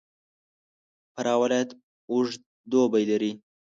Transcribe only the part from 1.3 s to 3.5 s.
ولایت اوږد دوبی لري.